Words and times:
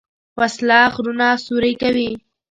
وسله 0.39 0.79
غرونه 0.93 1.27
سوری 1.45 1.73
کوي 1.81 2.09